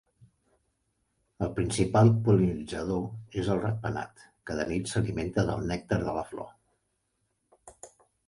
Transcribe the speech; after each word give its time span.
El 1.47 1.51
principal 1.57 2.07
pol·linitzador 2.27 3.37
és 3.43 3.51
el 3.55 3.61
ratpenat, 3.65 4.25
que 4.49 4.57
de 4.61 4.65
nit 4.71 4.89
s'alimenta 4.93 5.43
del 5.51 5.63
nèctar 5.73 5.99
de 6.07 6.15
la 6.19 6.27
flor. 6.31 6.49